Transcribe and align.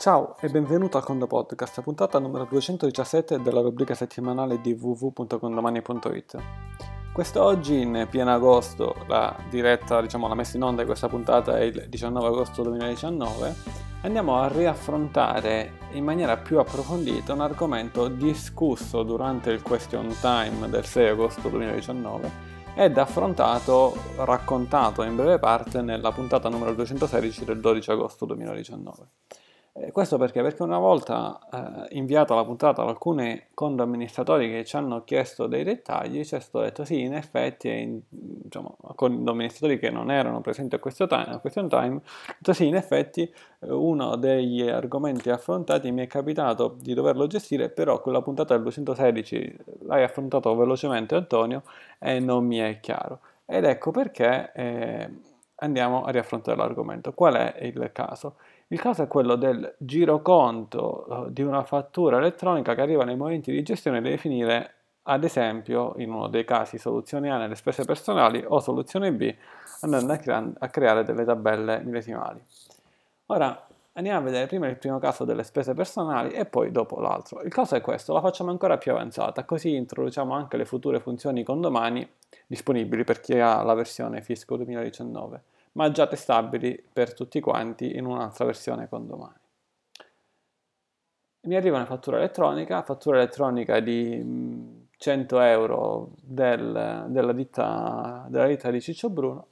Ciao 0.00 0.34
e 0.40 0.48
benvenuto 0.48 0.96
al 0.96 1.04
Condo 1.04 1.26
Podcast, 1.26 1.82
puntata 1.82 2.18
numero 2.18 2.46
217 2.48 3.42
della 3.42 3.60
rubrica 3.60 3.92
settimanale 3.92 4.58
di 4.62 4.72
www.condomani.it. 4.72 6.38
Quest'oggi, 7.12 7.82
in 7.82 8.06
pieno 8.08 8.32
agosto, 8.32 8.94
la 9.08 9.36
diretta, 9.50 10.00
diciamo 10.00 10.26
la 10.26 10.34
messa 10.34 10.56
in 10.56 10.62
onda 10.62 10.80
di 10.80 10.86
questa 10.86 11.10
puntata 11.10 11.58
è 11.58 11.64
il 11.64 11.84
19 11.90 12.26
agosto 12.28 12.62
2019, 12.62 13.54
andiamo 14.00 14.40
a 14.40 14.48
riaffrontare 14.48 15.72
in 15.90 16.04
maniera 16.04 16.38
più 16.38 16.58
approfondita 16.58 17.34
un 17.34 17.42
argomento 17.42 18.08
discusso 18.08 19.02
durante 19.02 19.50
il 19.50 19.60
question 19.60 20.16
time 20.22 20.70
del 20.70 20.86
6 20.86 21.08
agosto 21.08 21.50
2019 21.50 22.30
ed 22.74 22.96
affrontato, 22.96 23.94
raccontato 24.16 25.02
in 25.02 25.14
breve 25.14 25.38
parte 25.38 25.82
nella 25.82 26.10
puntata 26.10 26.48
numero 26.48 26.72
216 26.72 27.44
del 27.44 27.60
12 27.60 27.90
agosto 27.90 28.24
2019. 28.24 29.08
Eh, 29.72 29.92
questo 29.92 30.18
perché? 30.18 30.42
Perché 30.42 30.64
una 30.64 30.78
volta 30.78 31.38
eh, 31.88 31.96
inviata 31.96 32.34
la 32.34 32.44
puntata 32.44 32.82
ad 32.82 32.88
alcuni 32.88 33.40
condo 33.54 33.84
amministratori 33.84 34.50
che 34.50 34.64
ci 34.64 34.74
hanno 34.76 35.04
chiesto 35.04 35.46
dei 35.46 35.62
dettagli, 35.62 36.24
ci 36.24 36.34
è 36.34 36.40
stato 36.40 36.64
detto 36.64 36.84
sì, 36.84 37.02
in 37.02 37.14
effetti, 37.14 37.68
in, 37.68 38.00
diciamo, 38.08 38.76
con 38.96 39.22
amministratori 39.28 39.78
che 39.78 39.90
non 39.90 40.10
erano 40.10 40.40
presenti 40.40 40.74
a 40.74 40.80
questo 40.80 41.06
time, 41.06 41.26
a 41.28 41.38
question 41.38 41.68
time, 41.68 42.00
detto 42.26 42.52
sì, 42.52 42.66
in 42.66 42.74
effetti 42.74 43.22
eh, 43.22 43.70
uno 43.70 44.16
degli 44.16 44.68
argomenti 44.68 45.30
affrontati 45.30 45.92
mi 45.92 46.02
è 46.02 46.06
capitato 46.08 46.76
di 46.80 46.92
doverlo 46.92 47.28
gestire, 47.28 47.70
però 47.70 48.00
con 48.00 48.12
la 48.12 48.22
puntata 48.22 48.54
del 48.54 48.64
216 48.64 49.56
l'hai 49.82 50.02
affrontato 50.02 50.54
velocemente 50.56 51.14
Antonio 51.14 51.62
e 52.00 52.18
non 52.18 52.44
mi 52.44 52.58
è 52.58 52.80
chiaro. 52.80 53.20
Ed 53.46 53.64
ecco 53.64 53.92
perché 53.92 54.50
eh, 54.52 55.10
andiamo 55.56 56.02
a 56.04 56.10
riaffrontare 56.10 56.56
l'argomento. 56.56 57.12
Qual 57.12 57.34
è 57.34 57.56
il 57.62 57.90
caso? 57.92 58.36
Il 58.72 58.78
caso 58.78 59.02
è 59.02 59.08
quello 59.08 59.34
del 59.34 59.74
giroconto 59.78 61.26
eh, 61.26 61.32
di 61.32 61.42
una 61.42 61.64
fattura 61.64 62.18
elettronica 62.18 62.72
che 62.76 62.80
arriva 62.80 63.02
nei 63.02 63.16
momenti 63.16 63.50
di 63.50 63.64
gestione 63.64 63.98
e 63.98 64.00
deve 64.00 64.16
finire, 64.16 64.74
ad 65.02 65.24
esempio, 65.24 65.94
in 65.96 66.12
uno 66.12 66.28
dei 66.28 66.44
casi 66.44 66.78
soluzione 66.78 67.32
A 67.32 67.36
nelle 67.36 67.56
spese 67.56 67.84
personali 67.84 68.44
o 68.46 68.60
soluzione 68.60 69.12
B 69.12 69.34
andando 69.80 70.12
a, 70.12 70.16
crea- 70.18 70.52
a 70.56 70.68
creare 70.68 71.02
delle 71.02 71.24
tabelle 71.24 71.80
millesimali. 71.80 72.40
Ora 73.26 73.66
andiamo 73.94 74.18
a 74.20 74.22
vedere 74.22 74.46
prima 74.46 74.68
il 74.68 74.76
primo 74.76 75.00
caso 75.00 75.24
delle 75.24 75.42
spese 75.42 75.74
personali 75.74 76.30
e 76.30 76.46
poi 76.46 76.70
dopo 76.70 77.00
l'altro. 77.00 77.42
Il 77.42 77.52
caso 77.52 77.74
è 77.74 77.80
questo, 77.80 78.12
la 78.12 78.20
facciamo 78.20 78.50
ancora 78.50 78.78
più 78.78 78.92
avanzata, 78.92 79.44
così 79.44 79.74
introduciamo 79.74 80.32
anche 80.32 80.56
le 80.56 80.64
future 80.64 81.00
funzioni 81.00 81.42
condomani 81.42 82.08
disponibili 82.46 83.02
per 83.02 83.18
chi 83.20 83.36
ha 83.36 83.64
la 83.64 83.74
versione 83.74 84.22
Fisco 84.22 84.54
2019 84.54 85.42
ma 85.72 85.90
già 85.90 86.06
testabili 86.06 86.82
per 86.92 87.14
tutti 87.14 87.40
quanti 87.40 87.96
in 87.96 88.06
un'altra 88.06 88.44
versione 88.44 88.88
con 88.88 89.06
domani. 89.06 89.38
Mi 91.42 91.56
arriva 91.56 91.76
una 91.76 91.86
fattura 91.86 92.18
elettronica, 92.18 92.82
fattura 92.82 93.16
elettronica 93.16 93.80
di 93.80 94.88
100 94.96 95.36
mm, 95.36 95.40
euro 95.40 96.12
del, 96.20 97.06
della, 97.08 97.32
ditta, 97.32 98.26
della 98.28 98.46
ditta 98.46 98.70
di 98.70 98.80
Ciccio 98.80 99.08
Bruno, 99.08 99.46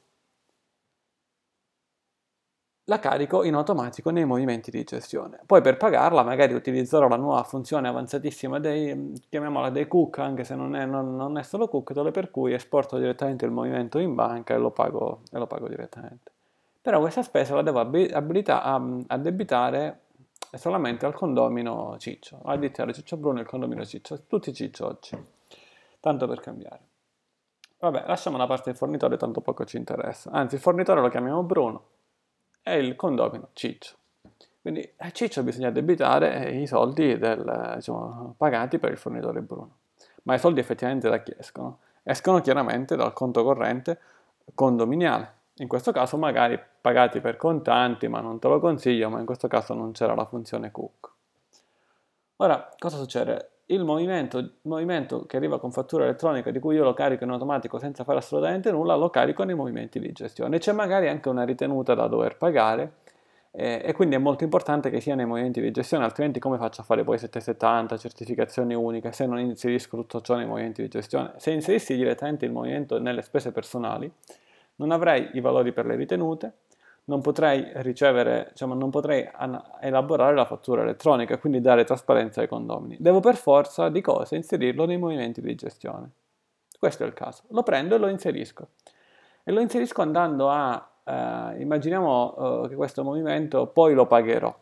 la 2.89 2.99
carico 2.99 3.45
in 3.45 3.55
automatico 3.55 4.11
nei 4.11 4.25
movimenti 4.25 4.71
di 4.71 4.83
gestione. 4.83 5.41
Poi 5.45 5.61
per 5.61 5.77
pagarla 5.77 6.23
magari 6.23 6.55
utilizzerò 6.55 7.07
la 7.07 7.17
nuova 7.17 7.43
funzione 7.43 7.87
avanzatissima 7.87 8.59
dei, 8.59 9.13
chiamiamola 9.29 9.69
dei 9.69 9.87
cook, 9.87 10.19
anche 10.19 10.45
se 10.45 10.55
non 10.55 10.75
è, 10.75 10.87
non, 10.87 11.15
non 11.15 11.37
è 11.37 11.43
solo 11.43 11.69
cook, 11.69 12.11
per 12.11 12.31
cui 12.31 12.55
esporto 12.55 12.97
direttamente 12.97 13.45
il 13.45 13.51
movimento 13.51 13.99
in 13.99 14.15
banca 14.15 14.55
e 14.55 14.59
lo 14.59 14.71
pago, 14.71 15.21
e 15.31 15.39
lo 15.39 15.47
pago 15.47 15.69
direttamente. 15.69 16.33
Però 16.81 16.99
questa 17.01 17.23
spesa 17.23 17.55
la 17.55 17.63
devo 17.63 17.81
abilita- 17.81 18.63
addebitare 19.07 20.01
solamente 20.55 21.05
al 21.05 21.13
condomino 21.13 21.97
Ciccio, 21.99 22.41
a 22.43 22.57
dittare 22.57 22.95
Ciccio 22.95 23.19
Bruno 23.19 23.41
il 23.41 23.47
condomino 23.47 23.85
Ciccio, 23.85 24.23
tutti 24.27 24.55
Ciccio 24.55 24.87
oggi, 24.87 25.15
tanto 26.01 26.27
per 26.27 26.41
cambiare. 26.41 26.81
Vabbè, 27.81 28.05
lasciamo 28.07 28.39
da 28.39 28.47
parte 28.47 28.71
il 28.71 28.77
fornitore, 28.77 29.19
tanto 29.19 29.43
poco 29.43 29.67
ci 29.67 29.77
interessa. 29.77 30.31
Anzi, 30.31 30.55
il 30.55 30.61
fornitore 30.63 31.03
lo 31.03 31.09
chiamiamo 31.09 31.43
Bruno, 31.43 31.83
è 32.69 32.75
il 32.75 32.95
condomino 32.97 33.49
Ciccio. 33.55 33.97
Quindi 34.61 34.93
a 34.99 35.11
Ciccio 35.11 35.43
bisogna 35.43 35.71
debitare 35.71 36.51
i 36.51 36.67
soldi 36.67 37.17
del, 37.17 37.73
diciamo, 37.77 38.35
pagati 38.37 38.79
per 38.79 38.91
il 38.91 38.99
fornitore 38.99 39.41
Bruno. 39.41 39.77
Ma 40.25 40.35
i 40.35 40.39
soldi 40.39 40.61
effettivamente 40.61 41.09
da 41.09 41.23
chi 41.23 41.35
escono? 41.39 41.79
Escono 42.03 42.41
chiaramente 42.41 42.95
dal 42.95 43.13
conto 43.15 43.43
corrente 43.43 43.99
condominiale. 44.55 45.37
In 45.57 45.69
questo 45.69 45.91
caso 45.91 46.17
magari 46.19 46.61
pagati 46.81 47.21
per 47.21 47.37
contanti, 47.37 48.09
ma 48.09 48.21
non 48.21 48.39
te 48.39 48.49
lo 48.49 48.61
consiglio, 48.61 49.09
ma 49.09 49.19
in 49.19 49.27
questo 49.27 49.49
caso 49.49 49.75
non 49.75 49.93
c'era 49.93 50.15
la 50.15 50.25
funzione 50.25 50.71
cook. 50.71 51.13
Ora, 52.37 52.69
cosa 52.79 52.99
succede? 52.99 53.51
Il 53.71 53.85
movimento, 53.85 54.39
il 54.39 54.53
movimento, 54.63 55.27
che 55.27 55.37
arriva 55.37 55.59
con 55.59 55.73
fattura 55.73 56.05
elettronica 56.05 56.51
di 56.51 56.59
cui 56.59 56.77
io 56.77 56.85
lo 56.85 56.95
carico 56.95 57.25
in 57.25 57.31
automatico 57.31 57.79
senza 57.79 58.05
fare 58.05 58.19
assolutamente 58.19 58.71
nulla, 58.71 58.95
lo 58.95 59.11
carico 59.11 59.45
nei 59.45 59.55
movimenti 59.55 59.99
di 59.99 60.13
gestione. 60.13 60.59
C'è 60.59 60.73
magari 60.73 61.09
anche 61.09 61.29
una 61.29 61.45
ritenuta 61.45 61.95
da 61.95 62.07
dover 62.07 62.37
pagare 62.37 62.93
eh, 63.51 63.83
e 63.85 63.93
quindi 63.93 64.15
è 64.15 64.19
molto 64.19 64.45
importante 64.45 64.89
che 64.89 65.01
sia 65.01 65.15
nei 65.15 65.27
movimenti 65.27 65.61
di 65.61 65.71
gestione, 65.71 66.05
altrimenti 66.05 66.39
come 66.39 66.57
faccio 66.57 66.81
a 66.81 66.85
fare 66.85 67.05
poi 67.05 67.19
770, 67.19 67.97
certificazioni 67.99 68.75
uniche, 68.75 69.13
se 69.13 69.27
non 69.27 69.39
inserisco 69.39 69.97
tutto 69.97 70.21
ciò 70.21 70.37
nei 70.37 70.47
movimenti 70.47 70.81
di 70.81 70.89
gestione? 70.89 71.33
Se 71.37 71.51
inserissi 71.51 71.95
direttamente 71.95 72.47
il 72.47 72.53
movimento 72.53 72.99
nelle 72.99 73.21
spese 73.23 73.53
personali, 73.53 74.11
non 74.77 74.93
avrei 74.93 75.29
i 75.33 75.41
valori 75.41 75.73
per 75.73 75.87
le 75.87 75.97
ritenute, 75.97 76.53
non 77.09 77.23
potrei 77.23 77.67
ricevere, 77.77 78.49
diciamo, 78.51 78.75
non 78.75 78.91
potrei 78.91 79.29
an- 79.33 79.63
elaborare 79.81 80.35
la 80.35 80.45
fattura 80.45 80.83
elettronica 80.83 81.35
e 81.35 81.39
quindi 81.39 81.61
dare 81.61 81.85
trasparenza 81.85 82.43
ai 82.43 82.49
condomini. 82.49 82.97
Devo 83.01 83.21
per 83.21 83.37
forza 83.37 83.89
di 83.89 84.01
cose 84.03 84.37
inserirlo 84.37 84.85
nei 84.85 84.99
movimenti 84.99 85.41
di 85.41 85.55
gestione. 85.55 86.11
Questo 86.79 87.05
è 87.05 87.07
il 87.07 87.15
caso. 87.15 87.45
Lo 87.49 87.63
prendo 87.63 87.95
e 87.95 87.99
lo 87.99 88.09
inserisco. 88.09 88.69
E 89.43 89.53
lo 89.53 89.61
inserisco 89.61 90.03
andando 90.03 90.51
a, 90.51 90.87
eh, 91.05 91.61
immaginiamo 91.61 92.65
eh, 92.65 92.69
che 92.69 92.75
questo 92.75 93.03
movimento 93.03 93.69
poi 93.69 93.95
lo 93.95 94.07
pagherò. 94.07 94.55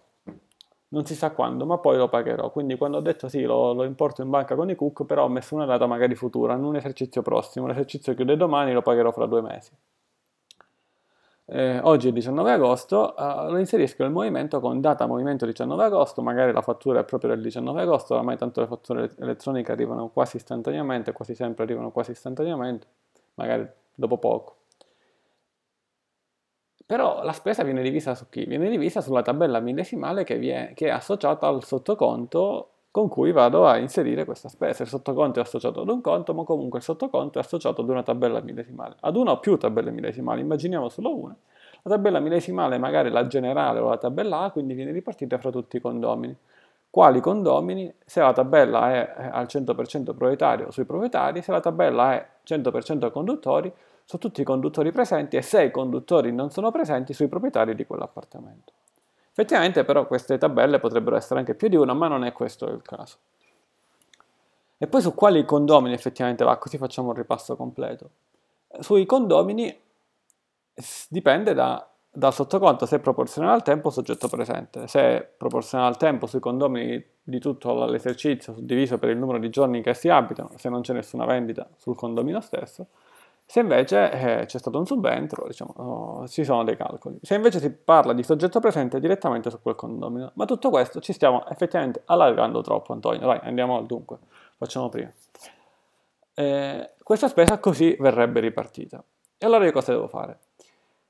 Non 0.88 1.04
si 1.04 1.16
sa 1.16 1.32
quando, 1.32 1.66
ma 1.66 1.78
poi 1.78 1.96
lo 1.96 2.08
pagherò. 2.08 2.50
Quindi 2.52 2.76
quando 2.76 2.98
ho 2.98 3.00
detto 3.00 3.28
sì, 3.28 3.42
lo, 3.42 3.72
lo 3.72 3.82
importo 3.82 4.22
in 4.22 4.30
banca 4.30 4.54
con 4.54 4.70
i 4.70 4.76
cook, 4.76 5.04
però 5.04 5.24
ho 5.24 5.28
messo 5.28 5.56
una 5.56 5.64
data 5.64 5.86
magari 5.86 6.14
futura, 6.14 6.54
in 6.54 6.62
un 6.62 6.76
esercizio 6.76 7.22
prossimo. 7.22 7.66
L'esercizio 7.66 8.14
chiude 8.14 8.36
domani, 8.36 8.72
lo 8.72 8.82
pagherò 8.82 9.10
fra 9.10 9.26
due 9.26 9.42
mesi 9.42 9.72
eh, 11.48 11.78
oggi 11.82 12.06
è 12.06 12.08
il 12.08 12.14
19 12.14 12.50
agosto, 12.52 13.16
eh, 13.16 13.50
lo 13.50 13.58
inserisco 13.58 14.02
nel 14.02 14.10
movimento 14.10 14.58
con 14.60 14.80
data 14.80 15.06
movimento 15.06 15.46
19 15.46 15.84
agosto, 15.84 16.20
magari 16.20 16.52
la 16.52 16.62
fattura 16.62 17.00
è 17.00 17.04
proprio 17.04 17.30
del 17.30 17.40
19 17.40 17.82
agosto, 17.82 18.16
ormai 18.16 18.36
tanto 18.36 18.60
le 18.60 18.66
fatture 18.66 19.14
elettroniche 19.18 19.70
arrivano 19.70 20.08
quasi 20.08 20.36
istantaneamente, 20.36 21.12
quasi 21.12 21.34
sempre 21.36 21.62
arrivano 21.64 21.92
quasi 21.92 22.10
istantaneamente, 22.10 22.86
magari 23.34 23.68
dopo 23.94 24.18
poco. 24.18 24.54
Però 26.84 27.22
la 27.22 27.32
spesa 27.32 27.62
viene 27.64 27.82
divisa 27.82 28.14
su 28.14 28.28
chi? 28.28 28.44
Viene 28.44 28.68
divisa 28.68 29.00
sulla 29.00 29.22
tabella 29.22 29.60
millesimale 29.60 30.22
che, 30.24 30.38
viene, 30.38 30.72
che 30.74 30.86
è 30.86 30.90
associata 30.90 31.46
al 31.48 31.64
sottoconto 31.64 32.70
con 32.96 33.08
cui 33.08 33.30
vado 33.30 33.66
a 33.66 33.76
inserire 33.76 34.24
questa 34.24 34.48
spesa. 34.48 34.82
Il 34.82 34.88
sottoconto 34.88 35.38
è 35.38 35.42
associato 35.42 35.82
ad 35.82 35.88
un 35.90 36.00
conto, 36.00 36.32
ma 36.32 36.44
comunque 36.44 36.78
il 36.78 36.84
sottoconto 36.84 37.38
è 37.38 37.42
associato 37.42 37.82
ad 37.82 37.90
una 37.90 38.02
tabella 38.02 38.40
millesimale, 38.40 38.96
ad 39.00 39.16
una 39.16 39.32
o 39.32 39.38
più 39.38 39.58
tabelle 39.58 39.90
millesimali, 39.90 40.40
immaginiamo 40.40 40.88
solo 40.88 41.14
una. 41.14 41.36
La 41.82 41.90
tabella 41.90 42.20
millesimale 42.20 42.78
magari 42.78 43.10
la 43.10 43.26
generale 43.26 43.80
o 43.80 43.90
la 43.90 43.98
tabella 43.98 44.44
A, 44.44 44.50
quindi 44.50 44.72
viene 44.72 44.92
ripartita 44.92 45.36
fra 45.36 45.50
tutti 45.50 45.76
i 45.76 45.80
condomini. 45.80 46.34
Quali 46.88 47.20
condomini? 47.20 47.92
Se 48.02 48.20
la 48.20 48.32
tabella 48.32 48.90
è 48.90 49.28
al 49.30 49.44
100% 49.44 50.02
proprietario 50.02 50.70
sui 50.70 50.86
proprietari, 50.86 51.42
se 51.42 51.52
la 51.52 51.60
tabella 51.60 52.14
è 52.14 52.26
100% 52.48 53.10
conduttori, 53.10 53.70
su 54.04 54.16
tutti 54.16 54.40
i 54.40 54.44
conduttori 54.44 54.90
presenti 54.90 55.36
e 55.36 55.42
se 55.42 55.64
i 55.64 55.70
conduttori 55.70 56.32
non 56.32 56.48
sono 56.48 56.70
presenti 56.70 57.12
sui 57.12 57.28
proprietari 57.28 57.74
di 57.74 57.84
quell'appartamento. 57.84 58.72
Effettivamente 59.38 59.84
però 59.84 60.06
queste 60.06 60.38
tabelle 60.38 60.78
potrebbero 60.78 61.14
essere 61.14 61.40
anche 61.40 61.54
più 61.54 61.68
di 61.68 61.76
una, 61.76 61.92
ma 61.92 62.08
non 62.08 62.24
è 62.24 62.32
questo 62.32 62.70
il 62.70 62.80
caso. 62.80 63.18
E 64.78 64.86
poi 64.86 65.02
su 65.02 65.14
quali 65.14 65.44
condomini 65.44 65.92
effettivamente 65.92 66.42
va, 66.42 66.56
così 66.56 66.78
facciamo 66.78 67.08
un 67.08 67.14
ripasso 67.14 67.54
completo. 67.54 68.10
Sui 68.80 69.04
condomini 69.04 69.78
dipende 71.10 71.52
da, 71.52 71.86
dal 72.10 72.32
sottoconto 72.32 72.86
se 72.86 72.96
è 72.96 72.98
proporzionale 72.98 73.52
al 73.52 73.62
tempo 73.62 73.90
soggetto 73.90 74.26
presente. 74.28 74.88
Se 74.88 75.00
è 75.00 75.30
proporzionale 75.36 75.90
al 75.90 75.98
tempo 75.98 76.26
sui 76.26 76.40
condomini 76.40 77.04
di 77.22 77.38
tutto 77.38 77.84
l'esercizio 77.84 78.54
diviso 78.56 78.96
per 78.96 79.10
il 79.10 79.18
numero 79.18 79.38
di 79.38 79.50
giorni 79.50 79.82
che 79.82 79.92
si 79.92 80.08
abitano, 80.08 80.52
se 80.56 80.70
non 80.70 80.80
c'è 80.80 80.94
nessuna 80.94 81.26
vendita 81.26 81.68
sul 81.76 81.94
condomino 81.94 82.40
stesso, 82.40 82.86
se 83.48 83.60
invece 83.60 84.10
eh, 84.10 84.46
c'è 84.46 84.58
stato 84.58 84.76
un 84.76 84.86
subentro, 84.86 85.46
diciamo, 85.46 85.72
oh, 85.76 86.28
ci 86.28 86.42
sono 86.42 86.64
dei 86.64 86.76
calcoli. 86.76 87.18
Se 87.22 87.36
invece 87.36 87.60
si 87.60 87.70
parla 87.70 88.12
di 88.12 88.24
soggetto 88.24 88.58
presente 88.58 88.98
direttamente 88.98 89.50
su 89.50 89.62
quel 89.62 89.76
condomino. 89.76 90.32
Ma 90.34 90.44
tutto 90.46 90.68
questo 90.68 91.00
ci 91.00 91.12
stiamo 91.12 91.46
effettivamente 91.46 92.02
allargando 92.06 92.60
troppo, 92.60 92.92
Antonio. 92.92 93.24
Vai, 93.24 93.38
andiamo 93.44 93.76
al 93.76 93.86
dunque. 93.86 94.18
Facciamo 94.56 94.88
prima. 94.88 95.12
Eh, 96.34 96.90
questa 97.04 97.28
spesa 97.28 97.60
così 97.60 97.96
verrebbe 98.00 98.40
ripartita. 98.40 99.02
E 99.38 99.46
allora 99.46 99.64
io 99.64 99.72
cosa 99.72 99.92
devo 99.92 100.08
fare? 100.08 100.40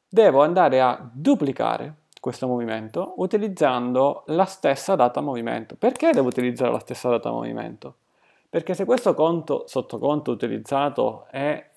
Devo 0.06 0.42
andare 0.42 0.82
a 0.82 1.08
duplicare 1.10 1.94
questo 2.20 2.46
movimento 2.46 3.14
utilizzando 3.16 4.24
la 4.26 4.44
stessa 4.44 4.94
data 4.94 5.22
movimento. 5.22 5.74
Perché 5.74 6.10
devo 6.12 6.28
utilizzare 6.28 6.70
la 6.70 6.80
stessa 6.80 7.08
data 7.08 7.30
movimento? 7.30 7.94
Perché 8.50 8.74
se 8.74 8.84
questo 8.84 9.14
conto, 9.14 9.64
sottoconto 9.66 10.32
utilizzato 10.32 11.26
è 11.30 11.70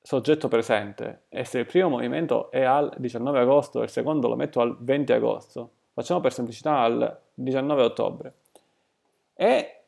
soggetto 0.00 0.48
presente. 0.48 1.22
E 1.28 1.44
se 1.44 1.60
il 1.60 1.66
primo 1.66 1.88
movimento 1.88 2.50
è 2.50 2.62
al 2.62 2.92
19 2.96 3.38
agosto 3.38 3.80
e 3.80 3.84
il 3.84 3.90
secondo 3.90 4.28
lo 4.28 4.36
metto 4.36 4.60
al 4.60 4.76
20 4.78 5.12
agosto, 5.12 5.70
facciamo 5.92 6.20
per 6.20 6.32
semplicità 6.32 6.78
al 6.78 7.20
19 7.34 7.82
ottobre, 7.82 8.34
e 9.34 9.78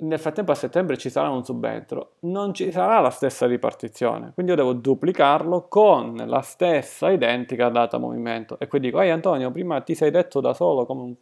nel 0.00 0.18
frattempo 0.18 0.52
a 0.52 0.54
settembre 0.54 0.96
ci 0.96 1.10
sarà 1.10 1.28
un 1.28 1.44
subentro, 1.44 2.14
non 2.20 2.54
ci 2.54 2.72
sarà 2.72 3.00
la 3.00 3.10
stessa 3.10 3.46
ripartizione, 3.46 4.32
quindi 4.34 4.52
io 4.52 4.56
devo 4.56 4.72
duplicarlo 4.72 5.68
con 5.68 6.16
la 6.26 6.40
stessa 6.40 7.10
identica 7.10 7.68
data 7.68 7.98
movimento. 7.98 8.58
E 8.58 8.66
quindi 8.66 8.88
dico, 8.88 9.00
ehi 9.00 9.10
Antonio, 9.10 9.50
prima 9.50 9.80
ti 9.82 9.94
sei 9.94 10.10
detto 10.10 10.40
da 10.40 10.54
solo 10.54 10.86
come 10.86 11.02
un... 11.02 11.14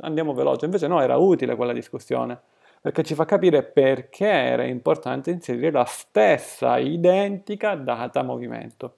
andiamo 0.00 0.34
veloce, 0.34 0.66
invece 0.66 0.86
no, 0.86 1.00
era 1.00 1.16
utile 1.16 1.56
quella 1.56 1.72
discussione, 1.72 2.40
perché 2.80 3.02
ci 3.02 3.14
fa 3.14 3.24
capire 3.24 3.62
perché 3.62 4.26
era 4.26 4.64
importante 4.64 5.30
inserire 5.30 5.70
la 5.70 5.84
stessa 5.84 6.78
identica 6.78 7.74
data 7.74 8.22
movimento. 8.22 8.94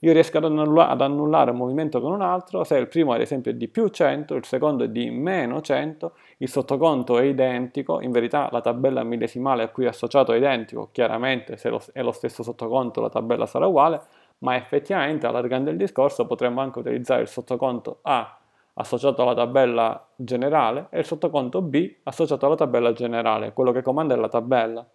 Io 0.00 0.12
riesco 0.12 0.36
ad, 0.36 0.44
annulla- 0.44 0.88
ad 0.88 1.00
annullare 1.00 1.52
un 1.52 1.56
movimento 1.56 2.02
con 2.02 2.12
un 2.12 2.20
altro 2.20 2.64
se 2.64 2.76
il 2.76 2.86
primo 2.86 3.12
ad 3.12 3.20
esempio 3.22 3.50
è 3.50 3.54
di 3.54 3.66
più 3.66 3.88
100, 3.88 4.34
il 4.34 4.44
secondo 4.44 4.84
è 4.84 4.88
di 4.88 5.10
meno 5.10 5.62
100, 5.62 6.12
il 6.38 6.48
sottoconto 6.48 7.18
è 7.18 7.22
identico, 7.22 8.02
in 8.02 8.10
verità 8.10 8.48
la 8.52 8.60
tabella 8.60 9.02
millesimale 9.04 9.62
a 9.62 9.68
cui 9.68 9.84
è 9.84 9.88
associato 9.88 10.32
è 10.32 10.36
identico, 10.36 10.90
chiaramente 10.92 11.56
se 11.56 11.74
è 11.92 12.02
lo 12.02 12.12
stesso 12.12 12.42
sottoconto 12.42 13.00
la 13.00 13.08
tabella 13.08 13.46
sarà 13.46 13.66
uguale, 13.66 14.02
ma 14.38 14.54
effettivamente 14.56 15.26
allargando 15.26 15.70
il 15.70 15.78
discorso 15.78 16.26
potremmo 16.26 16.60
anche 16.60 16.78
utilizzare 16.80 17.22
il 17.22 17.28
sottoconto 17.28 18.00
A 18.02 18.35
associato 18.78 19.22
alla 19.22 19.34
tabella 19.34 20.08
generale 20.16 20.88
e 20.90 21.00
il 21.00 21.04
sottoconto 21.04 21.62
B 21.62 21.96
associato 22.04 22.46
alla 22.46 22.56
tabella 22.56 22.92
generale, 22.92 23.52
quello 23.52 23.72
che 23.72 23.82
comanda 23.82 24.14
è 24.14 24.16
la 24.16 24.28
tabella. 24.28 24.86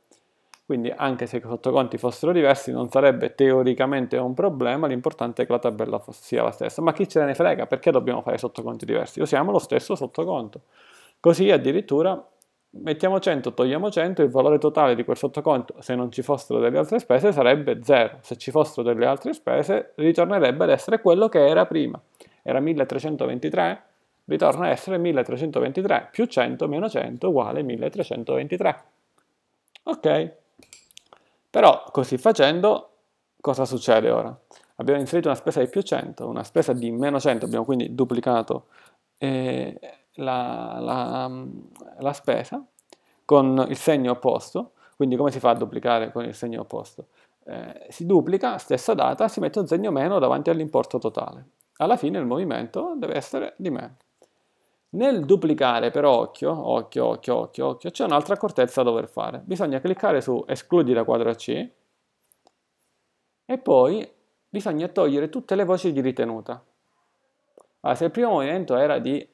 Quindi 0.66 0.94
anche 0.95 1.25
se 1.25 1.38
i 1.38 1.42
sottoconti 1.42 1.98
fossero 1.98 2.31
diversi 2.31 2.72
non 2.72 2.89
sarebbe 2.89 3.36
teoricamente 3.36 4.16
un 4.18 4.33
problema, 4.33 4.88
l'importante 4.88 5.44
è 5.44 5.45
che 5.45 5.51
la 5.51 5.60
tabella 5.60 6.01
sia 6.12 6.44
la 6.44 6.51
stessa. 6.51 6.81
Ma 6.81 6.94
chi 6.94 7.10
ce 7.10 7.24
ne 7.25 7.36
frega? 7.36 7.66
Perché 7.66 7.92
dobbiamo 7.92 8.22
fare 8.22 8.38
sottoconti 8.38 8.86
diversi? 8.86 9.19
Usiamo 9.19 9.51
lo 9.51 9.60
stesso 9.60 9.95
sottoconto. 9.95 10.62
Così 11.19 11.51
addirittura 11.51 12.25
mettiamo 12.74 13.19
100, 13.19 13.54
togliamo 13.54 13.92
100, 13.92 14.22
il 14.22 14.30
valore 14.30 14.60
totale 14.60 14.95
di 14.95 15.04
quel 15.04 15.18
sottoconto, 15.18 15.75
se 15.80 15.94
non 15.95 16.10
ci 16.10 16.22
fossero 16.22 16.60
delle 16.60 16.77
altre 16.77 17.00
spese, 17.00 17.34
sarebbe 17.34 17.80
0. 17.84 18.19
Se 18.22 18.38
ci 18.38 18.51
fossero 18.51 18.84
delle 18.84 19.06
altre 19.06 19.34
spese, 19.34 19.92
ritornerebbe 19.95 20.63
ad 20.63 20.69
essere 20.69 21.01
quello 21.01 21.27
che 21.27 21.45
era 21.45 21.66
prima. 21.66 22.00
Era 22.41 22.59
1323, 22.59 23.83
ritorna 24.25 24.65
a 24.67 24.69
essere 24.69 24.97
1323 24.97 26.09
più 26.11 26.25
100 26.25 26.67
meno 26.67 26.89
100 26.89 27.27
uguale 27.27 27.63
1323. 27.63 28.83
Ok? 29.83 30.33
Però 31.49 31.83
così 31.91 32.17
facendo, 32.17 32.89
cosa 33.41 33.65
succede 33.65 34.09
ora? 34.09 34.38
Abbiamo 34.75 34.99
inserito 34.99 35.27
una 35.27 35.38
spesa 35.38 35.59
di 35.59 35.67
più 35.67 35.81
100, 35.81 36.27
una 36.27 36.43
spesa 36.43 36.73
di 36.73 36.91
meno 36.91 37.19
100, 37.19 37.45
abbiamo 37.45 37.65
quindi 37.65 37.93
duplicato 37.93 38.67
eh, 39.17 39.77
la, 40.15 40.77
la, 40.79 41.31
la 41.99 42.13
spesa 42.13 42.63
con 43.25 43.65
il 43.69 43.77
segno 43.77 44.11
opposto, 44.11 44.71
quindi 44.95 45.15
come 45.15 45.31
si 45.31 45.39
fa 45.39 45.51
a 45.51 45.55
duplicare 45.55 46.11
con 46.11 46.25
il 46.25 46.33
segno 46.33 46.61
opposto? 46.61 47.07
Eh, 47.43 47.88
si 47.89 48.05
duplica, 48.05 48.57
stessa 48.57 48.93
data, 48.93 49.27
si 49.27 49.39
mette 49.39 49.59
un 49.59 49.67
segno 49.67 49.91
meno 49.91 50.19
davanti 50.19 50.49
all'importo 50.49 50.99
totale. 50.99 51.45
Alla 51.77 51.97
fine 51.97 52.19
il 52.19 52.25
movimento 52.25 52.94
deve 52.95 53.15
essere 53.15 53.53
di 53.57 53.69
meno. 53.69 53.97
Nel 54.94 55.25
duplicare 55.25 55.89
per 55.89 56.06
occhio, 56.06 56.51
occhio, 56.51 57.06
occhio, 57.06 57.35
occhio, 57.38 57.68
occhio, 57.68 57.91
c'è 57.91 58.03
un'altra 58.03 58.33
accortezza 58.33 58.83
da 58.83 58.89
dover 58.89 59.07
fare. 59.07 59.41
Bisogna 59.44 59.79
cliccare 59.79 60.19
su 60.19 60.44
escludi 60.47 60.94
la 60.94 61.06
quadra 61.06 61.33
C 61.33 61.69
e 63.45 63.57
poi 63.57 64.09
bisogna 64.50 64.88
togliere 64.89 65.29
tutte 65.29 65.56
le 65.56 65.63
voci 65.63 65.94
di 65.94 66.01
ritenuta. 66.01 66.63
Allora, 67.81 67.97
se 67.97 68.06
il 68.06 68.12
primo 68.12 68.31
movimento 68.31 68.75
era 68.75 69.00
di 69.00 69.25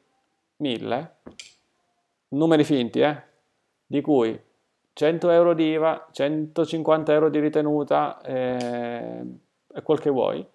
1000, 0.58 1.16
numeri 2.30 2.64
finti, 2.64 3.00
eh, 3.02 3.24
di 3.86 4.02
cui 4.02 4.40
100 4.94 5.30
euro 5.30 5.54
di 5.54 5.72
IVA, 5.72 6.08
150 6.12 7.14
euro 7.14 7.30
di 7.30 7.40
ritenuta 7.40 8.22
eh, 8.22 9.24
e 9.74 9.82
quel 9.82 10.00
che 10.00 10.10
vuoi, 10.10 10.48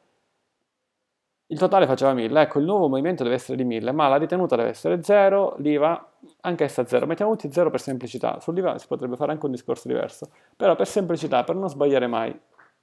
il 1.53 1.59
totale 1.59 1.87
faceva 1.87 2.15
1000, 2.15 2.41
ecco 2.41 2.59
il 2.59 2.65
nuovo 2.65 2.89
movimento 2.89 3.23
deve 3.23 3.35
essere 3.35 3.59
di 3.59 3.65
1000, 3.65 3.93
ma 3.93 4.09
la 4.09 4.17
ritenuta 4.17 4.57
deve 4.57 4.71
essere 4.71 5.03
0, 5.03 5.57
l'IVA 5.59 6.13
anch'essa 6.41 6.87
0, 6.87 7.05
mettiamo 7.05 7.33
tutti 7.33 7.53
0 7.53 7.69
per 7.69 7.81
semplicità, 7.81 8.41
sull'IVA 8.41 8.79
si 8.79 8.87
potrebbe 8.87 9.17
fare 9.17 9.33
anche 9.33 9.45
un 9.45 9.53
discorso 9.53 9.87
diverso, 9.87 10.31
però 10.57 10.75
per 10.75 10.87
semplicità, 10.87 11.45
per 11.45 11.55
non 11.57 11.69
sbagliare 11.69 12.07
mai, 12.07 12.35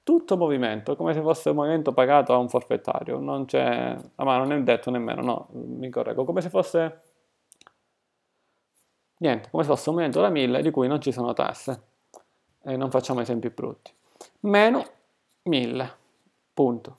tutto 0.04 0.36
movimento, 0.36 0.94
come 0.94 1.12
se 1.14 1.20
fosse 1.20 1.50
un 1.50 1.56
movimento 1.56 1.92
pagato 1.92 2.32
a 2.32 2.36
un 2.36 2.48
forfettario, 2.48 3.18
non 3.18 3.44
c'è, 3.44 3.96
ah, 4.14 4.24
ma 4.24 4.38
non 4.38 4.52
è 4.52 4.62
detto 4.62 4.90
nemmeno, 4.90 5.20
no, 5.20 5.48
mi 5.50 5.90
correggo, 5.90 6.24
come 6.24 6.40
se 6.40 6.48
fosse, 6.48 7.00
niente, 9.16 9.50
come 9.50 9.64
se 9.64 9.68
fosse 9.68 9.88
un 9.88 9.96
movimento 9.96 10.20
da 10.22 10.28
1000 10.28 10.62
di 10.62 10.70
cui 10.70 10.86
non 10.86 11.00
ci 11.00 11.10
sono 11.10 11.32
tasse, 11.32 11.82
e 12.62 12.76
non 12.76 12.88
facciamo 12.92 13.20
esempi 13.20 13.50
brutti, 13.50 13.92
meno 14.40 14.84
1000, 15.42 15.96
punto. 16.54 16.98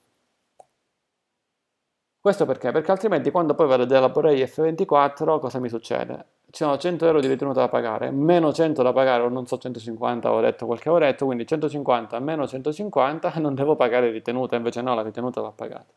Questo 2.21 2.45
perché? 2.45 2.71
Perché 2.71 2.91
altrimenti 2.91 3.31
quando 3.31 3.55
poi 3.55 3.65
vado 3.65 3.81
ad 3.81 3.91
elaborare 3.91 4.35
F24 4.45 5.39
cosa 5.39 5.59
mi 5.59 5.69
succede? 5.69 6.25
Ci 6.51 6.63
sono 6.63 6.77
100 6.77 7.07
euro 7.07 7.19
di 7.19 7.27
ritenuta 7.27 7.61
da 7.61 7.67
pagare, 7.67 8.11
meno 8.11 8.53
100 8.53 8.83
da 8.83 8.93
pagare, 8.93 9.23
o 9.23 9.29
non 9.29 9.47
so 9.47 9.57
150, 9.57 10.31
ho 10.31 10.39
detto 10.39 10.67
qualche 10.67 10.89
oretto, 10.89 11.25
quindi 11.25 11.47
150 11.47 12.19
meno 12.19 12.45
150 12.45 13.33
non 13.41 13.55
devo 13.55 13.75
pagare 13.75 14.11
ritenuta, 14.11 14.55
invece 14.55 14.83
no, 14.83 14.93
la 14.93 15.01
ritenuta 15.01 15.41
va 15.41 15.51
pagata. 15.51 15.91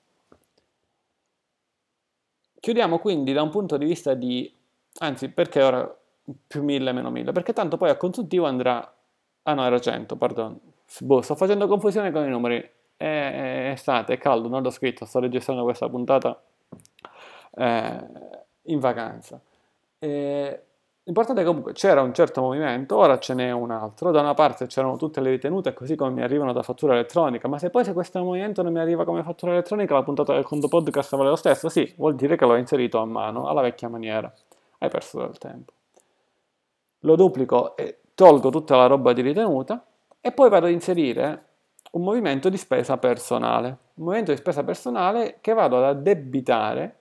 Chiudiamo 2.58 2.98
quindi 2.98 3.34
da 3.34 3.42
un 3.42 3.50
punto 3.50 3.76
di 3.76 3.84
vista 3.84 4.14
di, 4.14 4.50
anzi 5.00 5.28
perché 5.28 5.62
ora 5.62 5.94
più 6.46 6.62
1000 6.62 6.92
meno 6.92 7.10
1000? 7.10 7.32
Perché 7.32 7.52
tanto 7.52 7.76
poi 7.76 7.90
a 7.90 7.96
consuntivo 7.96 8.46
andrà, 8.46 8.94
ah 9.42 9.52
no 9.52 9.62
era 9.66 9.78
100, 9.78 10.16
pardon, 10.16 10.58
boh, 11.00 11.20
sto 11.20 11.34
facendo 11.34 11.66
confusione 11.66 12.10
con 12.10 12.24
i 12.24 12.30
numeri, 12.30 12.66
è 12.96 13.70
estate, 13.72 14.14
è 14.14 14.18
caldo, 14.18 14.48
non 14.48 14.62
l'ho 14.62 14.70
scritto, 14.70 15.04
sto 15.04 15.20
registrando 15.20 15.62
questa 15.64 15.88
puntata 15.88 16.40
eh, 17.56 18.08
in 18.62 18.78
vacanza. 18.78 19.40
E, 19.98 20.62
l'importante 21.04 21.40
è 21.40 21.44
che 21.44 21.50
comunque 21.50 21.72
c'era 21.72 22.02
un 22.02 22.14
certo 22.14 22.40
movimento, 22.40 22.96
ora 22.96 23.18
ce 23.18 23.34
n'è 23.34 23.50
un 23.50 23.70
altro, 23.70 24.10
da 24.10 24.20
una 24.20 24.34
parte 24.34 24.66
c'erano 24.66 24.96
tutte 24.96 25.20
le 25.20 25.30
ritenute 25.30 25.74
così 25.74 25.96
come 25.96 26.10
mi 26.10 26.22
arrivano 26.22 26.52
da 26.52 26.62
fattura 26.62 26.94
elettronica, 26.94 27.46
ma 27.48 27.58
se 27.58 27.70
poi 27.70 27.84
se 27.84 27.92
questo 27.92 28.22
movimento 28.22 28.62
non 28.62 28.72
mi 28.72 28.80
arriva 28.80 29.04
come 29.04 29.22
fattura 29.22 29.52
elettronica, 29.52 29.94
la 29.94 30.02
puntata 30.02 30.32
del 30.32 30.44
conto 30.44 30.68
podcast 30.68 31.16
vale 31.16 31.28
lo 31.28 31.36
stesso, 31.36 31.68
sì, 31.68 31.92
vuol 31.96 32.14
dire 32.14 32.36
che 32.36 32.44
l'ho 32.46 32.56
inserito 32.56 32.98
a 32.98 33.04
mano, 33.04 33.48
alla 33.48 33.60
vecchia 33.60 33.88
maniera, 33.88 34.32
hai 34.78 34.88
perso 34.88 35.18
del 35.18 35.36
tempo. 35.38 35.72
Lo 37.00 37.16
duplico 37.16 37.76
e 37.76 37.98
tolgo 38.14 38.48
tutta 38.48 38.76
la 38.76 38.86
roba 38.86 39.12
di 39.12 39.20
ritenuta 39.20 39.84
e 40.20 40.32
poi 40.32 40.48
vado 40.48 40.66
ad 40.66 40.72
inserire 40.72 41.53
un 41.94 42.02
movimento 42.02 42.48
di 42.48 42.56
spesa 42.56 42.96
personale, 42.98 43.68
un 43.94 44.04
movimento 44.04 44.32
di 44.32 44.36
spesa 44.36 44.64
personale 44.64 45.38
che 45.40 45.52
vado 45.52 45.78
ad 45.78 45.84
addebitare 45.84 46.98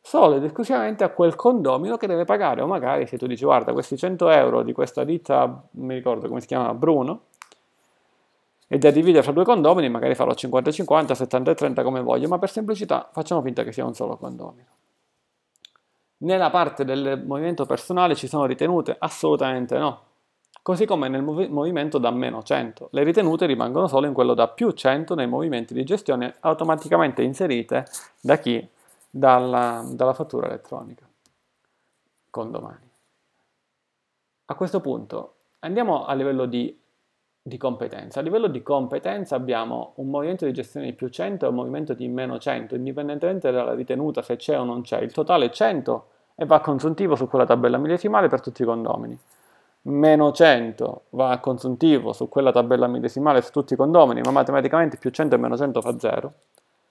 solo 0.00 0.36
ed 0.36 0.44
esclusivamente 0.44 1.04
a 1.04 1.10
quel 1.10 1.36
condomino 1.36 1.96
che 1.96 2.06
deve 2.06 2.24
pagare, 2.24 2.62
o 2.62 2.66
magari 2.66 3.06
se 3.06 3.18
tu 3.18 3.26
dici 3.26 3.44
guarda 3.44 3.72
questi 3.72 3.96
100 3.96 4.30
euro 4.30 4.62
di 4.62 4.72
questa 4.72 5.04
ditta, 5.04 5.62
mi 5.72 5.94
ricordo 5.94 6.28
come 6.28 6.40
si 6.40 6.46
chiama, 6.46 6.72
Bruno, 6.74 7.24
e 8.66 8.78
da 8.78 8.90
dividere 8.90 9.22
fra 9.22 9.32
due 9.32 9.44
condomini, 9.44 9.90
magari 9.90 10.14
farò 10.14 10.32
50-50, 10.32 11.12
70-30 11.12 11.82
come 11.82 12.00
voglio, 12.00 12.26
ma 12.26 12.38
per 12.38 12.50
semplicità 12.50 13.10
facciamo 13.12 13.42
finta 13.42 13.62
che 13.64 13.72
sia 13.72 13.84
un 13.84 13.94
solo 13.94 14.16
condomino. 14.16 14.68
Nella 16.18 16.50
parte 16.50 16.84
del 16.84 17.22
movimento 17.26 17.66
personale 17.66 18.14
ci 18.14 18.28
sono 18.28 18.46
ritenute? 18.46 18.96
Assolutamente 18.98 19.76
no 19.76 20.10
così 20.60 20.84
come 20.84 21.08
nel 21.08 21.22
mov- 21.22 21.48
movimento 21.48 21.98
da 21.98 22.10
meno 22.10 22.42
100. 22.42 22.88
Le 22.92 23.02
ritenute 23.02 23.46
rimangono 23.46 23.86
solo 23.86 24.06
in 24.06 24.12
quello 24.12 24.34
da 24.34 24.48
più 24.48 24.70
100 24.70 25.14
nei 25.14 25.26
movimenti 25.26 25.72
di 25.74 25.84
gestione 25.84 26.36
automaticamente 26.40 27.22
inserite 27.22 27.86
da 28.20 28.38
chi? 28.38 28.66
Dalla, 29.08 29.84
dalla 29.92 30.14
fattura 30.14 30.46
elettronica. 30.46 31.06
Con 32.30 32.50
domani. 32.50 32.90
A 34.46 34.54
questo 34.54 34.80
punto 34.80 35.34
andiamo 35.60 36.06
a 36.06 36.14
livello 36.14 36.46
di, 36.46 36.78
di, 37.42 37.56
competenza. 37.58 38.20
A 38.20 38.22
livello 38.22 38.46
di 38.46 38.62
competenza 38.62 39.36
abbiamo 39.36 39.92
un 39.96 40.08
movimento 40.08 40.44
di 40.44 40.52
gestione 40.52 40.86
di 40.86 40.92
più 40.92 41.08
100 41.08 41.44
e 41.44 41.48
un 41.48 41.54
movimento 41.54 41.92
di 41.94 42.08
meno 42.08 42.38
100, 42.38 42.74
indipendentemente 42.74 43.50
dalla 43.50 43.74
ritenuta 43.74 44.22
se 44.22 44.36
c'è 44.36 44.58
o 44.58 44.64
non 44.64 44.82
c'è. 44.82 45.00
Il 45.00 45.12
totale 45.12 45.46
è 45.46 45.50
100 45.50 46.06
e 46.34 46.46
va 46.46 46.60
consuntivo 46.60 47.14
su 47.16 47.28
quella 47.28 47.44
tabella 47.44 47.76
millesimale 47.76 48.28
per 48.28 48.40
tutti 48.40 48.62
i 48.62 48.64
condomini 48.64 49.18
meno 49.82 50.30
100 50.30 51.04
va 51.10 51.30
a 51.30 51.40
consuntivo 51.40 52.12
su 52.12 52.28
quella 52.28 52.52
tabella 52.52 52.86
millesimale 52.86 53.42
su 53.42 53.50
tutti 53.50 53.74
i 53.74 53.76
condomini, 53.76 54.20
ma 54.20 54.30
matematicamente 54.30 54.96
più 54.96 55.10
100 55.10 55.34
e 55.34 55.38
meno 55.38 55.56
100 55.56 55.80
fa 55.80 55.98
0. 55.98 56.32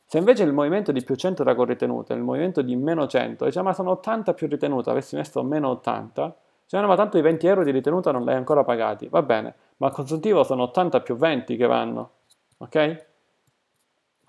Se 0.06 0.18
invece 0.18 0.44
il 0.44 0.52
movimento 0.52 0.92
di 0.92 1.02
più 1.04 1.16
100 1.16 1.44
era 1.44 1.56
con 1.56 1.66
ritenuta, 1.66 2.14
il 2.14 2.22
movimento 2.22 2.62
di 2.62 2.76
meno 2.76 3.08
100, 3.08 3.46
diciamo 3.46 3.70
ma 3.70 3.74
sono 3.74 3.92
80 3.92 4.34
più 4.34 4.48
ritenuta, 4.48 4.92
avessi 4.92 5.16
messo 5.16 5.42
meno 5.42 5.70
80, 5.70 6.36
cioè 6.66 6.82
no, 6.82 6.88
ma 6.88 6.96
tanto 6.96 7.18
i 7.18 7.22
20 7.22 7.48
euro 7.48 7.64
di 7.64 7.72
ritenuta 7.72 8.12
non 8.12 8.24
li 8.24 8.32
hai 8.32 8.36
ancora 8.36 8.64
pagati, 8.66 9.08
va 9.08 9.22
bene, 9.22 9.56
ma 9.78 9.88
a 9.88 9.92
consuntivo 9.92 10.44
sono 10.44 10.64
80 10.64 11.00
più 11.00 11.16
20 11.16 11.56
che 11.56 11.66
vanno, 11.66 12.10
ok? 12.58 13.06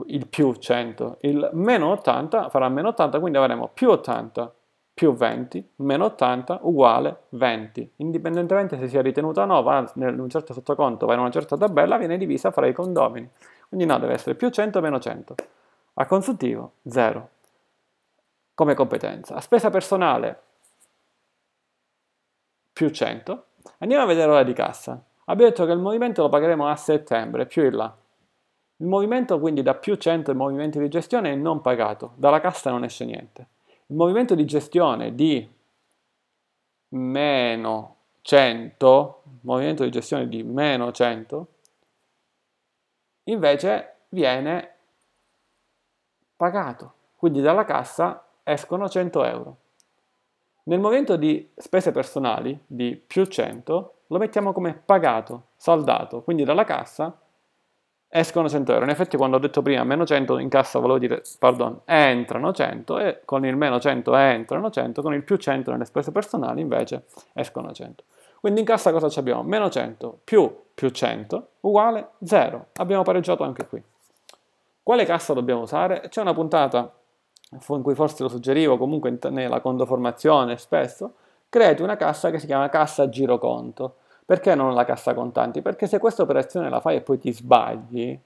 Il 0.07 0.29
più 0.29 0.53
100, 0.53 1.19
il 1.23 1.51
meno 1.53 1.91
80 1.91 2.49
farà 2.49 2.69
meno 2.69 2.89
80, 2.89 3.19
quindi 3.19 3.39
avremo 3.39 3.69
più 3.73 3.91
80 3.91 4.55
più 4.95 5.15
20 5.15 5.71
meno 5.77 6.05
80 6.07 6.61
uguale 6.63 7.23
20. 7.31 7.93
Indipendentemente 7.97 8.79
se 8.79 8.89
sia 8.89 9.03
ritenuta 9.03 9.43
o 9.43 9.45
no, 9.47 9.63
va 9.63 9.91
in 9.95 10.21
un 10.21 10.29
certo 10.29 10.53
sottoconto, 10.53 11.07
va 11.07 11.15
in 11.15 11.21
una 11.21 11.31
certa 11.31 11.57
tabella, 11.57 11.97
viene 11.97 12.19
divisa 12.19 12.51
fra 12.51 12.67
i 12.67 12.73
condomini. 12.73 13.29
Quindi 13.69 13.87
no, 13.87 13.99
deve 13.99 14.15
essere 14.15 14.35
più 14.35 14.51
100 14.51 14.81
meno 14.81 14.99
100. 14.99 15.35
A 15.95 16.07
consuntivo 16.07 16.75
0 16.89 17.29
come 18.55 18.75
competenza. 18.75 19.35
A 19.35 19.41
spesa 19.41 19.71
personale 19.71 20.41
più 22.73 22.89
100. 22.89 23.45
Andiamo 23.79 24.05
a 24.05 24.07
vedere 24.07 24.29
l'ora 24.29 24.43
di 24.43 24.53
cassa. 24.53 25.03
Abbiamo 25.27 25.51
detto 25.51 25.65
che 25.65 25.73
il 25.73 25.79
movimento 25.79 26.23
lo 26.23 26.29
pagheremo 26.29 26.69
a 26.69 26.77
settembre, 26.77 27.47
più 27.47 27.65
in 27.65 27.77
là. 27.77 27.97
Il 28.77 28.87
movimento 28.87 29.39
quindi 29.39 29.63
da 29.63 29.75
più 29.75 29.95
100 29.95 30.33
in 30.33 30.37
movimenti 30.37 30.79
di 30.79 30.89
gestione 30.89 31.33
è 31.33 31.35
non 31.37 31.61
pagato, 31.61 32.13
dalla 32.17 32.41
cassa 32.41 32.71
non 32.71 32.85
esce 32.85 33.05
niente. 33.05 33.47
Il 33.93 33.99
movimento 33.99 34.35
di 34.35 34.47
gestione 34.47 35.15
di 35.15 35.47
meno 36.95 37.97
100, 38.23 39.23
movimento 39.43 39.85
di 39.85 39.91
gestione 39.91 40.29
di 40.29 40.43
meno 40.43 40.91
100, 40.91 41.49
invece 43.25 43.97
viene 44.09 44.77
pagato. 46.35 46.95
Quindi 47.17 47.43
dalla 47.43 47.67
cassa 47.67 48.29
escono 48.43 48.89
100 48.89 49.25
euro. 49.25 49.57
Nel 50.63 50.81
momento 50.81 51.17
di 51.17 51.51
spese 51.55 51.91
personali 51.91 52.59
di 52.67 52.97
più 52.97 53.27
100 53.27 53.95
lo 54.07 54.19
mettiamo 54.19 54.55
come 54.55 54.73
pagato, 54.73 55.49
saldato, 55.57 56.23
quindi 56.23 56.45
dalla 56.45 56.65
cassa 56.65 57.15
escono 58.15 58.47
100 58.47 58.73
euro. 58.73 58.85
In 58.85 58.91
effetti 58.91 59.17
quando 59.17 59.37
ho 59.37 59.41
detto 59.41 59.63
prima 59.63 59.85
meno 59.85 60.05
100 60.05 60.39
in 60.39 60.51
cassa 60.51 60.79
volevo 60.79 60.99
dire, 60.99 61.23
pardon, 61.39 61.81
entrano 61.87 62.53
100 62.53 62.99
e 62.99 63.21
con 63.25 63.47
il 63.47 63.57
meno 63.57 63.81
100 63.81 64.15
entrano 64.15 64.69
100, 64.69 65.01
con 65.01 65.15
il 65.15 65.23
più 65.23 65.37
100 65.37 65.71
nelle 65.71 65.87
spese 65.87 66.13
personali 66.13 66.61
invece 66.61 67.07
escono 67.33 67.73
100. 67.73 68.05
Quindi 68.39 68.61
in 68.61 68.67
cassa 68.67 68.93
cosa 68.93 69.09
abbiamo? 69.19 69.43
Meno 69.43 69.71
100 69.71 70.19
più 70.25 70.55
più 70.75 70.91
100 70.91 71.49
uguale 71.61 72.11
0. 72.23 72.67
Abbiamo 72.75 73.03
pareggiato 73.03 73.45
anche 73.45 73.67
qui. 73.67 73.83
Quale 74.83 75.05
cassa 75.07 75.33
dobbiamo 75.33 75.63
usare? 75.63 76.09
C'è 76.09 76.21
una 76.21 76.35
puntata 76.35 76.93
in 77.51 77.83
cui 77.83 77.95
forse 77.95 78.23
lo 78.23 78.29
suggerivo, 78.29 78.77
comunque 78.77 79.17
nella 79.31 79.61
condoformazione 79.61 80.59
spesso, 80.59 81.15
creati 81.49 81.83
una 81.83 81.97
cassa 81.97 82.31
che 82.31 82.39
si 82.39 82.47
chiama 82.47 82.69
cassa 82.69 83.09
giroconto. 83.09 83.97
Perché 84.25 84.55
non 84.55 84.75
la 84.75 84.85
cassa 84.85 85.15
contanti? 85.15 85.63
Perché 85.63 85.87
se 85.87 85.99
questa 85.99 86.23
operazione 86.23 86.69
la 86.69 86.81
fai 86.81 86.97
e 86.97 87.01
poi 87.01 87.19
ti 87.19 87.33
sbagli, 87.33 88.19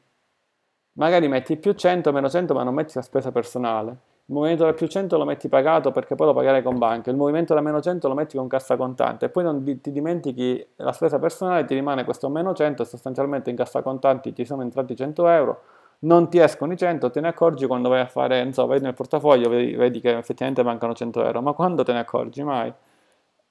magari 0.93 1.29
metti 1.29 1.57
più 1.57 1.73
100, 1.73 2.13
meno 2.13 2.29
100, 2.29 2.55
ma 2.55 2.63
non 2.63 2.75
metti 2.75 2.93
la 2.95 3.03
spesa 3.03 3.33
personale. 3.33 3.91
Il 4.29 4.35
movimento 4.35 4.65
da 4.65 4.73
più 4.73 4.89
100 4.89 5.17
lo 5.19 5.25
metti 5.25 5.49
pagato 5.49 5.93
perché 5.93 6.17
poi 6.17 6.27
lo 6.27 6.35
pagherai 6.35 6.63
con 6.63 6.79
banca, 6.79 7.11
il 7.11 7.17
movimento 7.17 7.55
da 7.55 7.61
meno 7.61 7.81
100 7.81 8.09
lo 8.09 8.15
metti 8.15 8.37
con 8.37 8.49
cassa 8.49 8.77
contante 8.77 9.27
e 9.27 9.29
poi 9.29 9.45
non 9.45 9.63
ti 9.81 9.93
dimentichi 9.93 10.67
la 10.77 10.91
spesa 10.93 11.21
personale, 11.21 11.65
ti 11.65 11.75
rimane 11.75 12.03
questo 12.05 12.29
meno 12.29 12.53
100 12.53 12.83
e 12.83 12.87
sostanzialmente 12.87 13.51
in 13.51 13.57
cassa 13.57 13.83
contanti 13.83 14.33
ti 14.33 14.45
sono 14.45 14.63
entrati 14.63 14.97
100 14.97 15.29
euro, 15.29 15.63
non 16.01 16.29
ti 16.29 16.41
escono 16.41 16.73
i 16.73 16.77
100, 16.77 17.11
te 17.13 17.21
ne 17.21 17.29
accorgi 17.29 17.67
quando 17.69 17.89
vai 17.89 18.01
a 18.01 18.07
fare, 18.07 18.43
non 18.43 18.53
so, 18.53 18.67
vai 18.67 18.81
nel 18.81 18.95
portafoglio, 18.95 19.49
vedi, 19.49 19.77
vedi 19.77 20.01
che 20.01 20.17
effettivamente 20.19 20.65
mancano 20.65 20.93
100 20.93 21.25
euro, 21.25 21.41
ma 21.41 21.53
quando 21.53 21.85
te 21.85 21.93
ne 21.93 22.01
accorgi? 22.01 22.43
Mai. 22.43 22.73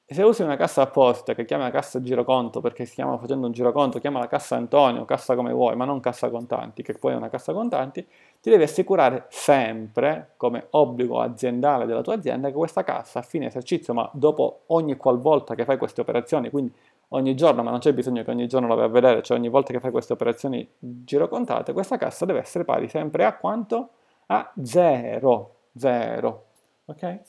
Se 0.07 0.21
usi 0.21 0.43
una 0.43 0.55
cassa 0.55 0.83
apposta 0.83 1.33
che 1.33 1.45
chiama 1.45 1.71
cassa 1.71 2.00
giroconto 2.00 2.62
perché 2.62 2.85
stiamo 2.85 3.17
facendo 3.17 3.47
un 3.47 3.51
giroconto, 3.53 3.97
chiamala 4.00 4.27
cassa 4.27 4.55
Antonio, 4.55 5.03
cassa 5.03 5.33
come 5.33 5.51
vuoi, 5.51 5.75
ma 5.75 5.85
non 5.85 6.00
cassa 6.00 6.29
contanti, 6.29 6.83
che 6.83 6.93
poi 6.93 7.13
è 7.13 7.15
una 7.15 7.29
cassa 7.29 7.53
contanti, 7.53 8.05
ti 8.39 8.51
devi 8.51 8.62
assicurare 8.62 9.25
sempre, 9.29 10.33
come 10.38 10.67
obbligo 10.71 11.19
aziendale 11.19 11.88
della 11.88 12.01
tua 12.01 12.13
azienda, 12.13 12.50
che 12.50 12.53
questa 12.53 12.83
cassa 12.83 13.17
a 13.17 13.21
fine 13.24 13.47
esercizio, 13.47 13.95
ma 13.95 14.07
dopo 14.13 14.62
ogni 14.67 14.95
qualvolta 14.95 15.55
che 15.55 15.65
fai 15.65 15.79
queste 15.79 16.01
operazioni, 16.01 16.51
quindi 16.51 16.71
ogni 17.09 17.33
giorno, 17.33 17.63
ma 17.63 17.71
non 17.71 17.79
c'è 17.79 17.91
bisogno 17.91 18.24
che 18.24 18.29
ogni 18.29 18.47
giorno 18.47 18.67
la 18.67 18.75
vai 18.75 18.85
a 18.85 18.89
vedere, 18.89 19.24
cioè 19.24 19.38
ogni 19.39 19.50
volta 19.50 19.74
che 19.74 19.79
fai 19.79 19.89
queste 19.89 20.13
operazioni 20.13 20.67
girocontate, 20.77 21.74
questa 21.74 21.97
cassa 21.97 22.25
deve 22.25 22.41
essere 22.41 22.63
pari 22.63 22.88
sempre 22.89 23.25
a 23.25 23.35
quanto? 23.38 23.89
A 24.27 24.53
0. 24.63 25.55
0. 25.75 26.45
Ok? 26.85 27.19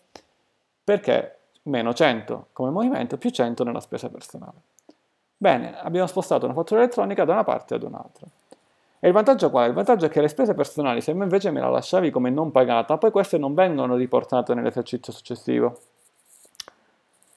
Perché 0.84 1.35
meno 1.66 1.92
100 1.92 2.48
come 2.52 2.70
movimento 2.70 3.16
più 3.16 3.30
100 3.30 3.64
nella 3.64 3.80
spesa 3.80 4.08
personale. 4.08 4.58
Bene, 5.36 5.78
abbiamo 5.78 6.06
spostato 6.06 6.46
una 6.46 6.54
fattura 6.54 6.80
elettronica 6.80 7.24
da 7.24 7.32
una 7.32 7.44
parte 7.44 7.74
ad 7.74 7.82
un'altra. 7.82 8.26
E 8.98 9.08
il 9.08 9.12
vantaggio 9.12 9.50
qual 9.50 9.66
è? 9.66 9.68
Il 9.68 9.74
vantaggio 9.74 10.06
è 10.06 10.08
che 10.08 10.20
le 10.20 10.28
spese 10.28 10.54
personali, 10.54 11.00
se 11.00 11.10
invece 11.10 11.50
me 11.50 11.60
la 11.60 11.68
lasciavi 11.68 12.10
come 12.10 12.30
non 12.30 12.50
pagata, 12.50 12.96
poi 12.96 13.10
queste 13.10 13.36
non 13.36 13.54
vengono 13.54 13.94
riportate 13.96 14.54
nell'esercizio 14.54 15.12
successivo. 15.12 15.78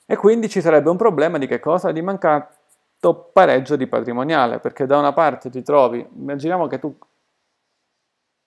E 0.05 0.15
quindi 0.15 0.49
ci 0.49 0.61
sarebbe 0.61 0.89
un 0.89 0.97
problema 0.97 1.37
di 1.37 1.45
che 1.45 1.59
cosa? 1.59 1.91
Di 1.91 2.01
mancato 2.01 3.29
pareggio 3.33 3.75
di 3.75 3.85
patrimoniale, 3.87 4.59
perché 4.59 4.85
da 4.85 4.97
una 4.97 5.13
parte 5.13 5.49
ti 5.49 5.61
trovi, 5.61 6.07
immaginiamo 6.17 6.67
che 6.67 6.79
tu 6.79 6.97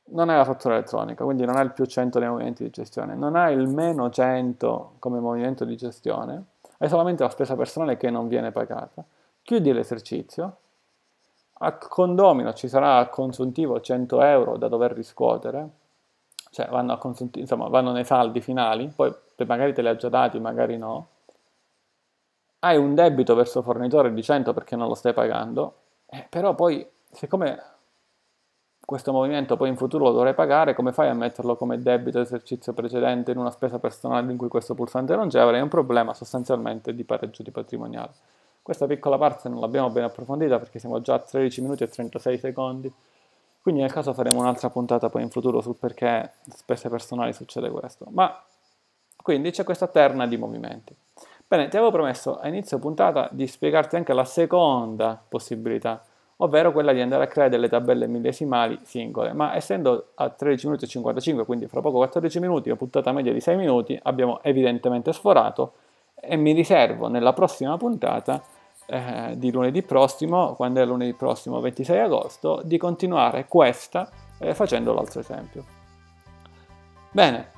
non 0.05 0.29
hai 0.29 0.37
la 0.37 0.45
fattura 0.45 0.75
elettronica, 0.75 1.25
quindi 1.25 1.45
non 1.45 1.57
hai 1.57 1.65
il 1.65 1.73
più 1.73 1.85
100 1.85 2.19
nei 2.19 2.29
movimenti 2.29 2.65
di 2.65 2.71
gestione, 2.71 3.15
non 3.15 3.37
hai 3.37 3.55
il 3.55 3.69
meno 3.69 4.11
100 4.11 4.95
come 4.99 5.21
movimento 5.21 5.65
di 5.65 5.77
gestione, 5.77 6.45
hai 6.79 6.89
solamente 6.89 7.23
la 7.23 7.31
spesa 7.31 7.57
personale 7.57 7.97
che 7.97 8.11
non 8.11 8.29
viene 8.29 8.51
pagata. 8.51 9.05
Chiudi 9.43 9.73
l'esercizio, 9.73 10.57
a 11.65 11.79
condomino 11.79 12.53
ci 12.53 12.69
sarà 12.69 12.99
a 12.99 13.09
consuntivo 13.09 13.81
100 13.81 14.23
euro 14.23 14.57
da 14.57 14.69
dover 14.69 14.93
riscuotere, 14.93 15.69
cioè 16.51 16.69
vanno, 16.69 16.99
insomma, 17.35 17.69
vanno 17.69 17.93
nei 17.93 18.05
saldi 18.05 18.41
finali, 18.41 18.93
poi 18.95 19.13
magari 19.47 19.73
te 19.73 19.83
li 19.83 19.89
ha 19.89 19.97
già 19.97 20.09
dati, 20.09 20.39
magari 20.39 20.77
no, 20.77 21.07
hai 22.61 22.77
un 22.77 22.95
debito 22.95 23.35
verso 23.35 23.59
il 23.59 23.65
fornitore 23.65 24.13
di 24.13 24.23
100 24.23 24.53
perché 24.53 24.77
non 24.77 24.89
lo 24.89 24.95
stai 24.95 25.13
pagando, 25.13 25.75
eh, 26.07 26.27
però 26.29 26.55
poi 26.55 26.87
siccome 27.11 27.61
questo 28.85 29.13
movimento 29.13 29.57
poi 29.57 29.69
in 29.69 29.77
futuro 29.77 30.05
lo 30.05 30.13
dovrai 30.13 30.35
pagare, 30.35 30.75
come 30.75 30.93
fai 30.93 31.09
a 31.09 31.15
metterlo 31.15 31.57
come 31.57 31.81
debito 31.81 32.21
esercizio 32.21 32.73
precedente 32.73 33.31
in 33.31 33.39
una 33.39 33.51
spesa 33.51 33.79
personale 33.79 34.31
in 34.31 34.37
cui 34.37 34.49
questo 34.49 34.75
pulsante 34.75 35.15
non 35.17 35.29
c'è? 35.29 35.41
Avrai 35.41 35.61
un 35.61 35.69
problema 35.69 36.15
sostanzialmente 36.15 36.95
di 36.95 37.05
pareggio 37.05 37.43
di 37.43 37.51
patrimoniale. 37.51 38.11
Questa 38.63 38.87
piccola 38.87 39.19
parte 39.19 39.49
non 39.49 39.61
l'abbiamo 39.61 39.91
ben 39.91 40.05
approfondita 40.05 40.59
perché 40.59 40.79
siamo 40.79 41.01
già 41.01 41.15
a 41.15 41.19
13 41.19 41.63
minuti 41.63 41.83
e 41.85 41.89
36 41.89 42.39
secondi, 42.39 42.93
quindi 43.61 43.81
nel 43.81 43.93
caso 43.93 44.13
faremo 44.13 44.41
un'altra 44.41 44.71
puntata 44.71 45.09
poi 45.09 45.23
in 45.23 45.31
futuro 45.31 45.61
sul 45.61 45.77
perché 45.77 46.35
spese 46.49 46.89
personali 46.89 47.33
succede 47.33 47.71
questo. 47.71 48.07
Ma 48.11 48.41
quindi 49.23 49.51
c'è 49.53 49.65
questa 49.65 49.87
terna 49.87 50.27
di 50.27 50.37
movimenti. 50.37 50.95
Bene, 51.47 51.69
ti 51.69 51.77
avevo 51.77 51.93
promesso 51.93 52.39
a 52.39 52.49
inizio 52.49 52.79
puntata 52.79 53.29
di 53.31 53.47
spiegarti 53.47 53.97
anche 53.97 54.13
la 54.13 54.25
seconda 54.25 55.21
possibilità, 55.29 56.03
ovvero 56.43 56.73
quella 56.73 56.93
di 56.93 57.01
andare 57.01 57.25
a 57.25 57.27
creare 57.27 57.51
delle 57.51 57.69
tabelle 57.69 58.07
millesimali 58.07 58.79
singole, 58.83 59.33
ma 59.33 59.55
essendo 59.55 60.09
a 60.17 60.29
13 60.29 60.67
minuti 60.67 60.85
e 60.85 60.89
55, 60.89 61.45
quindi 61.45 61.67
fra 61.69 61.81
poco 61.81 61.99
14 61.99 62.41
minuti, 62.41 62.69
una 62.69 62.79
puntata 62.79 63.13
media 63.13 63.33
di 63.33 63.41
6 63.41 63.57
minuti, 63.57 63.99
abbiamo 64.03 64.43
evidentemente 64.43 65.13
sforato 65.13 65.75
e 66.15 66.37
mi 66.37 66.53
riservo 66.53 67.09
nella 67.09 67.33
prossima 67.33 67.77
puntata 67.77 68.43
eh, 68.87 69.35
di 69.37 69.53
lunedì 69.53 69.83
prossimo, 69.83 70.55
quando 70.55 70.81
è 70.81 70.85
lunedì 70.85 71.15
prossimo 71.15 71.61
26 71.61 71.99
agosto, 72.01 72.61
di 72.65 72.77
continuare 72.77 73.47
questa 73.47 74.11
eh, 74.39 74.55
facendo 74.55 74.93
l'altro 74.93 75.21
esempio. 75.21 75.65
Bene, 77.13 77.51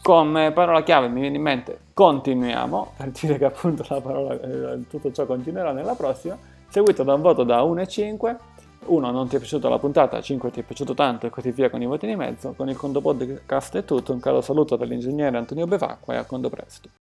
come 0.00 0.52
parola 0.52 0.82
chiave 0.82 1.08
mi 1.08 1.20
viene 1.20 1.36
in 1.36 1.42
mente 1.42 1.78
continuiamo, 1.92 2.92
per 2.96 3.10
dire 3.10 3.36
che 3.36 3.44
appunto 3.44 3.84
la 3.88 4.00
parola, 4.00 4.40
eh, 4.40 4.86
tutto 4.88 5.12
ciò 5.12 5.26
continuerà 5.26 5.72
nella 5.72 5.94
prossima, 5.94 6.36
seguito 6.74 7.04
da 7.04 7.14
un 7.14 7.20
voto 7.20 7.44
da 7.44 7.62
1 7.62 7.82
e 7.82 7.86
5, 7.86 8.38
1 8.86 9.10
non 9.12 9.28
ti 9.28 9.36
è 9.36 9.38
piaciuta 9.38 9.68
la 9.68 9.78
puntata, 9.78 10.20
5 10.20 10.50
ti 10.50 10.58
è 10.58 10.62
piaciuto 10.64 10.92
tanto 10.92 11.24
e 11.24 11.30
così 11.30 11.52
via 11.52 11.70
con 11.70 11.80
i 11.80 11.86
voti 11.86 12.04
di 12.04 12.16
mezzo, 12.16 12.52
con 12.56 12.68
il 12.68 12.76
conto 12.76 13.00
podcast 13.00 13.76
è 13.76 13.84
tutto, 13.84 14.12
un 14.12 14.18
caro 14.18 14.40
saluto 14.40 14.74
dall'ingegnere 14.74 15.36
Antonio 15.36 15.68
Bevacqua 15.68 16.14
e 16.14 16.16
a 16.16 16.24
conto 16.24 16.50
presto. 16.50 17.03